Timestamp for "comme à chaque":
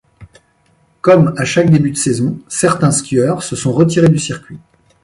1.01-1.69